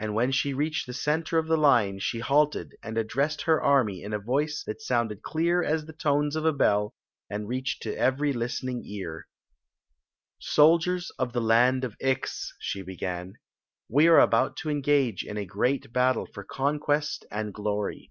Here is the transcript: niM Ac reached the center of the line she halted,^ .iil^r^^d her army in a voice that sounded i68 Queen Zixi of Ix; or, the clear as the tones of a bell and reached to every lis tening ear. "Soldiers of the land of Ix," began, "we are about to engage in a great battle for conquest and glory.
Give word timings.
niM 0.00 0.18
Ac 0.20 0.54
reached 0.56 0.88
the 0.88 0.92
center 0.92 1.38
of 1.38 1.46
the 1.46 1.56
line 1.56 2.00
she 2.00 2.18
halted,^ 2.18 2.72
.iil^r^^d 2.82 3.42
her 3.44 3.62
army 3.62 4.02
in 4.02 4.12
a 4.12 4.18
voice 4.18 4.64
that 4.66 4.82
sounded 4.82 5.18
i68 5.22 5.30
Queen 5.30 5.44
Zixi 5.46 5.46
of 5.46 5.54
Ix; 5.54 5.60
or, 5.60 5.62
the 5.62 5.70
clear 5.70 5.74
as 5.76 5.86
the 5.86 5.92
tones 5.92 6.34
of 6.34 6.44
a 6.46 6.52
bell 6.52 6.94
and 7.30 7.46
reached 7.48 7.80
to 7.84 7.96
every 7.96 8.32
lis 8.32 8.60
tening 8.60 8.82
ear. 8.84 9.28
"Soldiers 10.40 11.12
of 11.16 11.32
the 11.32 11.40
land 11.40 11.84
of 11.84 11.94
Ix," 12.00 12.54
began, 12.84 13.34
"we 13.88 14.08
are 14.08 14.18
about 14.18 14.56
to 14.56 14.68
engage 14.68 15.22
in 15.22 15.36
a 15.36 15.46
great 15.46 15.92
battle 15.92 16.26
for 16.26 16.42
conquest 16.42 17.24
and 17.30 17.54
glory. 17.54 18.10